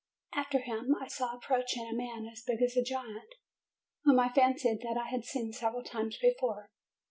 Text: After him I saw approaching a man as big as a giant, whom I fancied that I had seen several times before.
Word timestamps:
After 0.33 0.57
him 0.57 0.95
I 0.99 1.07
saw 1.07 1.35
approaching 1.35 1.87
a 1.87 1.93
man 1.93 2.25
as 2.25 2.41
big 2.41 2.59
as 2.63 2.75
a 2.75 2.81
giant, 2.83 3.35
whom 4.03 4.19
I 4.19 4.29
fancied 4.29 4.81
that 4.81 4.97
I 4.97 5.05
had 5.07 5.23
seen 5.25 5.53
several 5.53 5.83
times 5.83 6.17
before. 6.17 6.65